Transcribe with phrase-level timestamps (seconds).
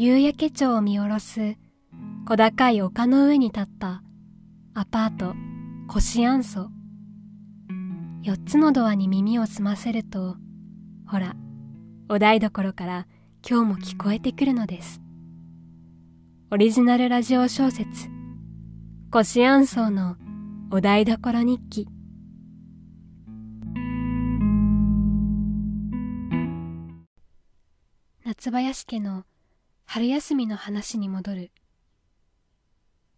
[0.00, 1.56] 夕焼け町を見下ろす
[2.24, 4.04] 小高い丘の上に立った
[4.72, 5.34] アパート
[5.88, 6.68] コシアンソ
[8.22, 10.36] 四つのドアに耳を澄ませると
[11.04, 11.34] ほら
[12.08, 13.08] お台所から
[13.44, 15.00] 今日も聞こえてくるのです
[16.52, 18.06] オリジナルラジオ小説
[19.10, 20.14] コシアンソーの
[20.70, 21.88] お台所日記
[28.24, 29.24] 夏林家の
[29.90, 31.50] 春休みの話に戻る。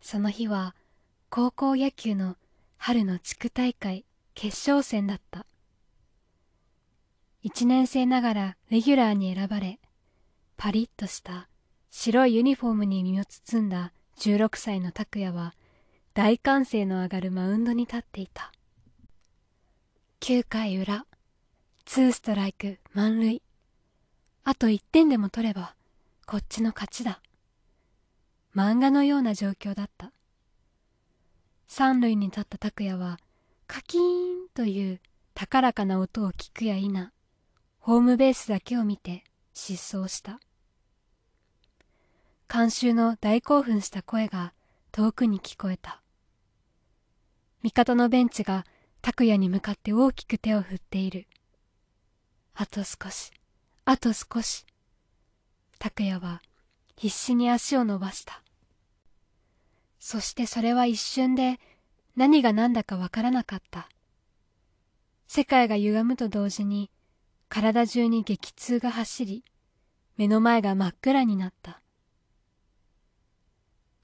[0.00, 0.76] その日は
[1.28, 2.36] 高校野球の
[2.76, 5.46] 春の地区大会決勝戦だった。
[7.42, 9.80] 一年生ながらレギュラーに選ばれ
[10.56, 11.48] パリッとした
[11.90, 15.54] 白いユニフォームに身を包んだ16歳の拓也は
[16.14, 18.52] 大歓声の上がるマウンドに立っていた。
[20.20, 21.04] 9回裏
[21.84, 23.42] ツーストライク満塁。
[24.44, 25.74] あと1点でも取れば
[26.30, 27.20] こっちの勝ちだ。
[28.54, 30.12] 漫画のような状況だった。
[31.66, 33.18] 三塁に立った拓也は
[33.66, 35.00] カキーンという
[35.34, 36.88] 高らかな音を聞くや否
[37.80, 40.38] ホームベースだけを見て失踪した。
[42.46, 44.52] 観衆の大興奮した声が
[44.92, 46.00] 遠くに聞こえた。
[47.62, 48.66] 味方のベンチが
[49.02, 51.26] 拓也に向かって大きく手を振っている。
[52.54, 53.32] あと少し
[53.84, 54.64] あと少し
[55.80, 56.42] 拓也は
[56.96, 58.42] 必死に足を伸ばした。
[59.98, 61.58] そしてそれは一瞬で
[62.14, 63.88] 何が何だかわからなかった。
[65.26, 66.90] 世界が歪むと同時に
[67.48, 69.42] 体中に激痛が走り、
[70.18, 71.80] 目の前が真っ暗になった。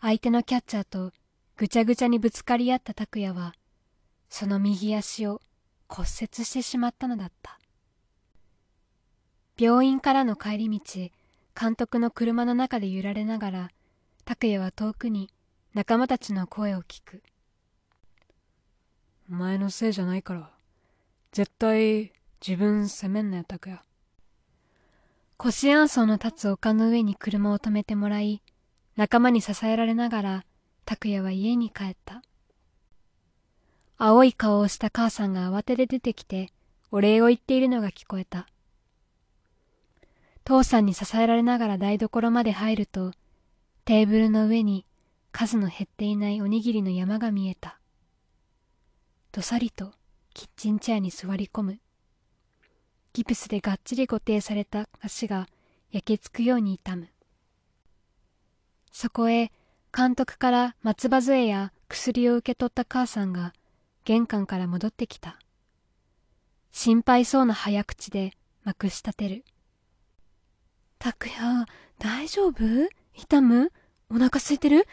[0.00, 1.12] 相手のキャッチャーと
[1.58, 3.54] ぐちゃぐちゃにぶつかり合った拓也は、
[4.30, 5.42] その右足を
[5.88, 7.58] 骨折してしまったのだった。
[9.58, 11.10] 病院からの帰り道、
[11.58, 13.70] 監督の車の中で揺られながら
[14.26, 15.30] 拓也は遠くに
[15.72, 17.22] 仲間たちの声を聞く。
[19.30, 20.50] お前のせいじゃないから
[21.32, 22.12] 絶対
[22.46, 23.80] 自分責めんなよ拓也。
[25.38, 28.42] 腰暗荘の立つ丘の上に車を止めてもらい
[28.96, 30.44] 仲間に支えられながら
[30.84, 32.22] 拓也は家に帰った。
[33.96, 36.52] 青い顔をした母さんが慌てて出てきて
[36.90, 38.46] お礼を言っているのが聞こえた
[40.46, 43.10] 父さんに支えられながら台所まで入ると、
[43.84, 44.86] テーブルの上に
[45.32, 47.80] 数の減っていないおにぎりの山が見えた。
[49.32, 49.92] どさりと
[50.34, 51.80] キッチンチェアに座り込む。
[53.12, 55.48] ギプスでがっちり固定された足が
[55.90, 57.08] 焼けつくように痛む。
[58.92, 59.50] そこへ
[59.92, 63.52] 監督から松葉杖や薬を受け取った母さんが
[64.04, 65.40] 玄関から戻ってきた。
[66.70, 69.44] 心配そうな早口でまくし立てる。
[70.98, 71.66] 拓也、
[71.98, 72.88] 大丈夫？
[73.14, 73.72] 痛む？
[74.10, 74.86] お腹空いてる？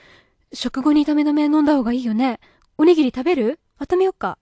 [0.53, 2.39] 食後に痛め止め飲んだ方がいいよね？
[2.77, 3.59] おにぎり食べる？
[3.77, 4.37] 温めよっか。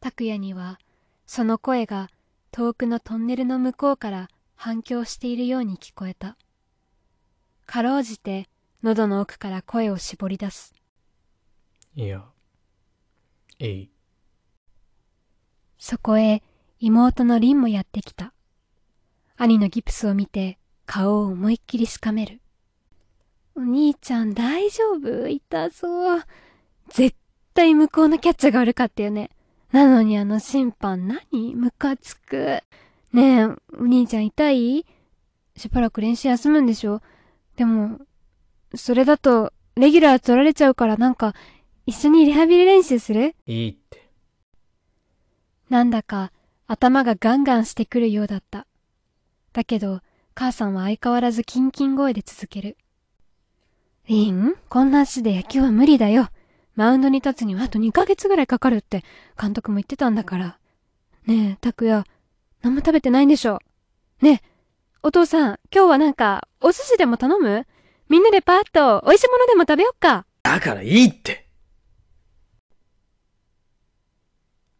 [0.00, 0.78] 拓也には、
[1.26, 2.10] その声が
[2.50, 6.36] 遠くのトンネルの向こうから反響しているように聞こえた。
[7.66, 8.48] かろうじて
[8.82, 10.74] 喉の奥から声を絞り出す。
[11.96, 12.24] いや、
[13.58, 13.90] えい。
[15.78, 16.42] そこへ
[16.80, 18.33] 妹の凛もやってきた。
[19.36, 22.40] 兄のギプスを見て顔を思いっきりしかめる。
[23.56, 25.28] お兄ちゃん大丈夫？
[25.28, 26.22] 痛そう。
[26.88, 27.16] 絶
[27.54, 29.30] 対向こうのキャッチャーが悪かったよね。
[29.72, 31.54] なのにあの審判何？
[31.54, 32.60] ムカつく。
[33.12, 33.44] ねえ、
[33.78, 34.86] お兄ちゃん痛い？
[35.56, 37.00] しばらく練習休むんでしょ？
[37.56, 38.00] でも、
[38.74, 41.34] それだと、レギュラー取られちゃうからなんか、
[41.86, 43.36] 一緒にリハビリ練習する？
[43.46, 44.10] いいって。
[45.70, 46.32] なんだか、
[46.66, 48.66] 頭がガンガンしてくるようだった。
[49.54, 50.00] だけど、
[50.34, 52.76] 母さんは相変わらずキンキン声で続ける。
[54.08, 56.28] リン、こんな足で野球は無理だよ。
[56.74, 59.04] マウンドに立つにはあと2ヶ月ぐらいかかるって
[59.40, 60.58] 監督も言ってたんだから。
[61.26, 62.04] ねえ、拓也、
[62.62, 63.60] 何も食べてないんでしょ。
[64.20, 64.48] ねえ、
[65.04, 67.66] お父さん、今日はなんか、お寿司でも頼む？
[68.08, 70.26] みんなでパーッと美味しいものでも食べよっか。
[70.42, 71.48] だからいいって。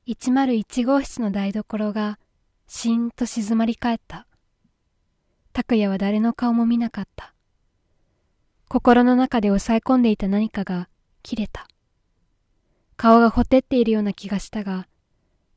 [0.08, 2.18] 101号室の台所が、
[2.66, 4.26] しーんと静まり返った。
[5.54, 7.32] 拓也は誰の顔も見なかった。
[8.66, 10.88] 心の中で抑え込んでいた何かが
[11.22, 11.68] 切れた。
[12.96, 14.88] 顔がほてっているような気がしたが、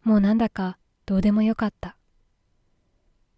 [0.03, 0.77] もうなんだか
[1.07, 1.97] どうでもよかった。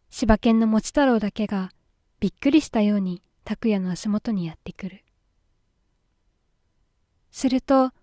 [0.10, 1.72] 柴犬の持太郎だけが
[2.20, 5.06] びっくりしたように拓也の足元にやってくる。
[7.32, 7.94] すると、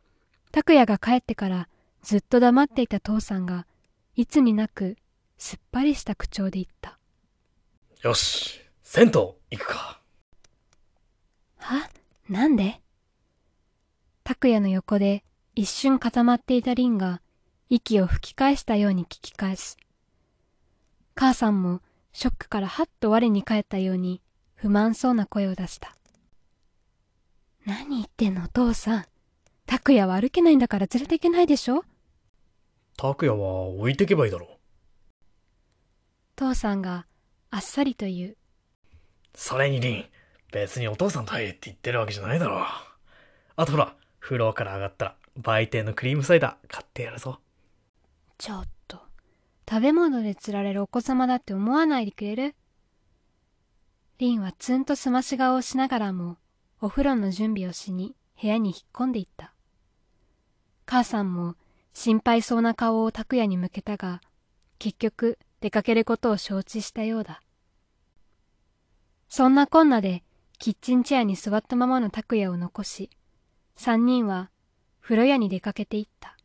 [0.51, 1.69] 拓也が帰ってから
[2.03, 3.67] ずっと黙っていた父さんが、
[4.15, 4.97] いつになく
[5.37, 6.99] すっぱりした口調で言った。
[8.07, 10.01] よし、銭湯行くか。
[11.59, 11.91] は？
[12.29, 12.81] なんで？
[14.23, 15.25] 拓也の横で
[15.57, 17.21] 一瞬固まっていたリンが
[17.69, 19.77] 息を吹き返したように聞き返す。
[21.17, 21.81] 母さんも
[22.13, 24.23] ショックからはっと我に返ったように
[24.55, 25.97] 不満そうな声を出した。
[27.65, 28.45] 何言ってんの？
[28.45, 29.05] お父さん。
[29.67, 31.83] 拓也は歩けないんだから連れていけないでしょ？
[32.97, 34.49] 拓也は置いてけばいいだろう。
[36.37, 37.05] 父さんが
[37.57, 38.37] あっさりと言う。
[39.35, 40.05] それにリン、
[40.53, 42.65] 別にお父さんと会えって言ってるわけじゃないだろう。
[43.57, 47.41] あとほら、風呂から上がったら売店のクリームサイダー買ってやるぞ。
[48.37, 48.99] ちょっと、
[49.67, 52.55] 食べ物で釣られるお子様だって思わないでくれる？
[54.19, 56.37] リンはツンとすまし顔をしながらも、
[56.83, 59.55] お風呂の準備をしに部屋に引っ込んでいった。
[60.85, 61.55] 母さんも
[61.95, 64.21] 心配そうな顔を拓也に向けたが、
[64.79, 67.41] 結局出かけることを承知したようだ。
[69.29, 70.23] そんなこんなで
[70.59, 73.11] キッチンチェアに座ったままの拓也を残し、
[73.77, 74.51] 三人は
[75.01, 76.37] 風呂屋に出かけていった。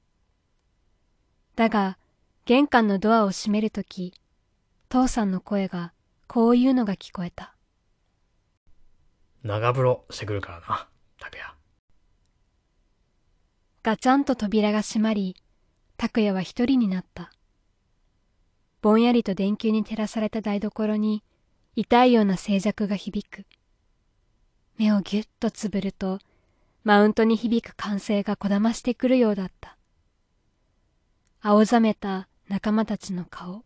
[1.56, 1.98] だが、
[2.46, 4.14] 玄関のドアを閉めるとき、
[4.90, 5.94] 父さんの声が
[6.28, 7.56] こういうのが聞こえた。
[9.44, 10.88] 長風呂してくるからな、
[11.20, 11.54] 拓也。
[13.84, 15.36] ガチャンと扉が閉まり、
[15.98, 17.32] 拓也は一人になった。
[18.82, 21.24] ぼんやりと電球に照らされた台所に、
[21.76, 23.46] 痛いような静寂が響く。
[24.78, 26.20] 目をぎゅっとつぶると、
[26.84, 29.78] マウントに響く歓声がこだましてくるようだった。
[31.42, 33.64] 青ざめた仲間たちの顔、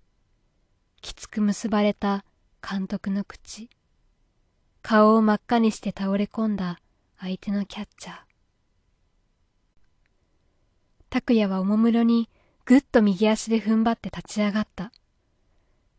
[1.02, 2.24] きつく結ばれた
[2.62, 3.70] 監督の口、
[4.82, 6.80] 顔を真っ赤にして倒れ込んだ
[7.20, 8.18] 相手のキャッチャー。
[11.10, 12.30] 拓也はおもむろに
[12.66, 14.92] ぐっと右足で踏ん張って立ち上がった。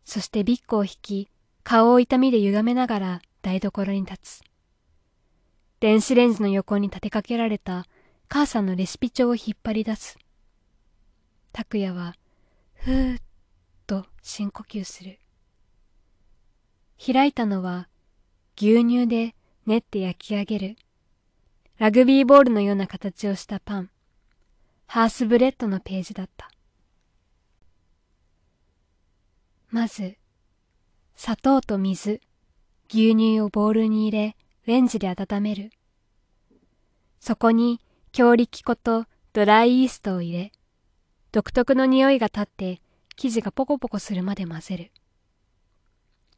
[0.05, 1.29] そしてビッグを引き、
[1.69, 4.41] 顔を痛みで歪めながら台所に立つ。
[5.81, 7.87] 電子レンジの横に立てかけられた
[8.29, 10.17] 母さんのレシピ帳を引っ張り出す。
[11.51, 12.15] 拓也は、
[12.73, 13.21] ふーっ
[13.85, 15.19] と深呼吸する。
[17.05, 17.89] 開いたのは、
[18.57, 19.35] 牛乳で
[19.65, 20.77] 練って焼き上げる、
[21.79, 23.89] ラグビーボールのような形をしたパン、
[24.85, 26.49] ハースブレッドのページだった。
[29.69, 30.15] まず、
[31.19, 32.21] 砂糖と水、
[32.89, 34.37] 牛乳をボウルに入れ、
[34.67, 35.71] レンジで温める。
[37.19, 37.81] そこに
[38.11, 40.51] 強力粉とドライイーストを入れ、
[41.31, 42.81] 独特の匂いが立って
[43.15, 44.91] 生地がポコポコするまで混ぜる。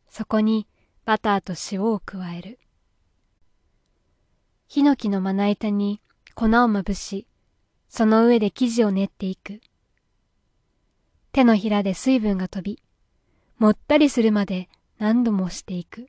[0.07, 0.65] そこに
[1.03, 2.57] バターと塩を加える。
[4.69, 6.01] ヒノキのまな板に
[6.35, 7.27] 粉をまぶし、
[7.89, 9.59] その上で生地を練っていく。
[11.33, 12.81] 手のひらで水分が飛び、
[13.59, 14.69] もったりするまで
[14.99, 16.07] 何度も押していく。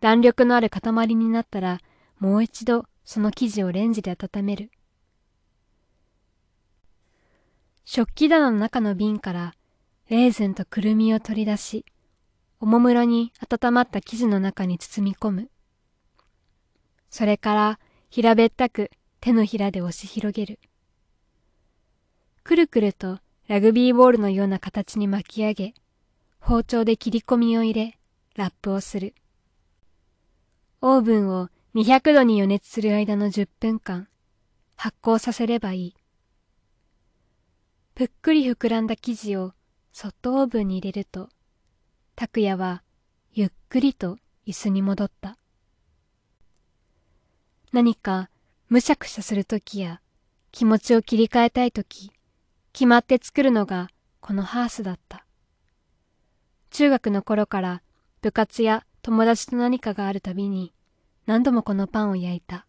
[0.00, 1.78] 弾力のある塊になったら
[2.18, 4.72] もう一度その生地をレンジで温める。
[7.84, 9.54] 食器棚の中の瓶から
[10.08, 11.84] レーズンとくるみを取り出し、
[12.58, 15.50] おもむろに温まった生地の中に包み込む。
[17.10, 17.78] それから
[18.10, 18.90] 平べったく
[19.20, 20.58] 手のひらで押し広げる。
[22.42, 23.20] くるくると
[23.50, 25.74] ラグビーボールのような形に巻き上げ、
[26.38, 27.98] 包丁で切り込みを入れ、
[28.36, 29.12] ラップをする。
[30.80, 34.06] オーブンを200度に予熱する間の10分間、
[34.76, 35.96] 発酵させればいい。
[37.96, 39.52] ぷっくり膨らんだ生地を
[39.92, 41.28] そっとオーブンに入れると、
[42.14, 42.84] 拓也は
[43.32, 45.36] ゆっくりと椅子に戻った。
[47.72, 48.30] 何か
[48.68, 50.00] むしゃくしゃするときや
[50.52, 52.12] 気持ちを切り替えたいとき、
[52.72, 53.88] 決まって作るのが
[54.20, 55.24] このハースだった。
[56.70, 57.82] 中学の頃から
[58.20, 60.72] 部活や友達と何かがあるたびに
[61.26, 62.66] 何度もこのパンを焼いた。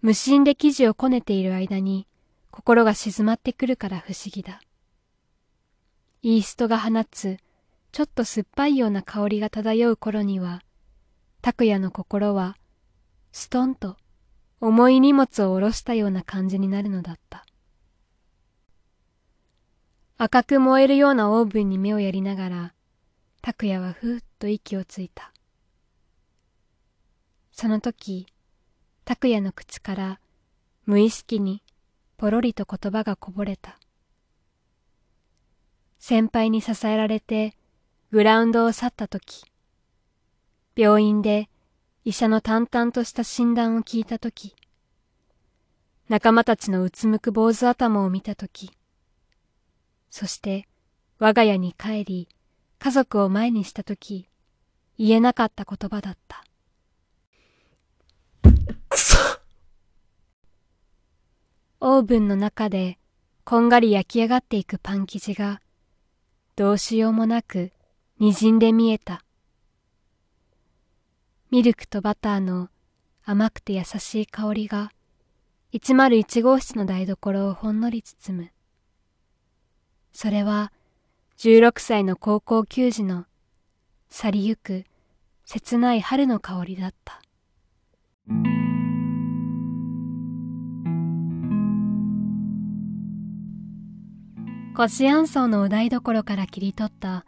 [0.00, 2.06] 無心で生地をこねている間に
[2.50, 4.60] 心が静まってくるから不思議だ。
[6.22, 7.38] イーストが放つ
[7.92, 10.62] ちょっと酸っぱいような香りが漂う頃には、
[11.42, 12.56] 拓也の心は
[13.32, 13.96] ストンと
[14.60, 17.44] 重い荷物を下ろしたような感じになるのだった。
[20.20, 22.74] 赤く燃えるようなオーブンに目をやりながら、
[23.40, 25.32] 拓也はふーっと息をついた。
[27.52, 28.26] その時、
[29.04, 30.20] 拓也の口から
[30.86, 31.62] 無意識に
[32.16, 33.78] ぽろりと言葉がこぼれた。
[36.00, 37.54] 先輩に支えられて
[38.10, 39.44] グラウンドを去った時、
[40.74, 41.48] 病院で
[42.04, 44.56] 医者の淡々とした診断を聞いた時、
[46.08, 48.72] 仲間たちのうつむく坊主頭を見た時、
[50.10, 50.66] そして
[51.18, 52.28] 我が家に帰り
[52.78, 54.28] 家族を前にした時
[54.98, 56.44] 言えなかった言葉だった。
[58.88, 59.16] くそ。
[61.80, 62.98] オーブンの中で
[63.44, 65.60] こんがり焼き上がっていくパン生地が
[66.56, 67.72] どうしようもなく
[68.20, 69.24] 滲んで見えた。
[71.50, 72.68] ミルクとバターの
[73.24, 74.90] 甘くて優しい香りが
[75.72, 78.50] 101号室の台所をほんのり包む。
[80.12, 80.72] それは
[81.38, 83.26] 16歳の高校球児の
[84.10, 84.84] 去りゆく
[85.44, 87.22] 切ない春の香りだった。
[94.78, 97.26] コシアンソーのお台所から切り取った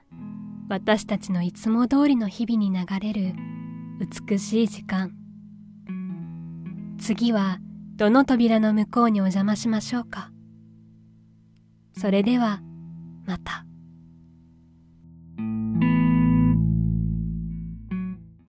[0.68, 3.34] 私たちのいつも通りの日々に流れる
[4.28, 5.10] 美しい時間
[7.00, 7.58] 次は
[7.96, 10.30] どの扉の向こうにお邪魔しましょうか
[11.98, 12.60] それでは
[13.26, 13.69] また。